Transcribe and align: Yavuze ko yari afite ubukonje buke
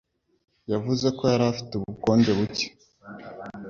Yavuze 0.71 1.07
ko 1.17 1.21
yari 1.31 1.45
afite 1.51 1.71
ubukonje 1.75 2.31
buke 2.37 2.67